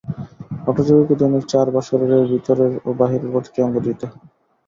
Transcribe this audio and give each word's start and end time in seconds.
হঠযোগীকে 0.65 1.15
দৈনিক 1.19 1.43
চার 1.47 1.67
বার 1.73 1.83
শরীরের 1.83 2.23
ভিতরের 2.31 2.71
ও 2.85 2.89
বাহিরের 2.99 3.31
প্রতিটি 3.33 3.59
অঙ্গ 3.61 3.75
ধুইতে 3.85 4.05
হয়। 4.07 4.19